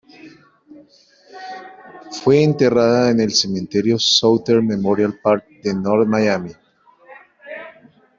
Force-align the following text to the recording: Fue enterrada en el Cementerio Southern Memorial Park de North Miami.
Fue 2.23 2.41
enterrada 2.43 3.11
en 3.11 3.19
el 3.21 3.29
Cementerio 3.31 3.99
Southern 3.99 4.65
Memorial 4.65 5.19
Park 5.21 5.45
de 5.61 5.75
North 5.75 6.07
Miami. 6.07 6.49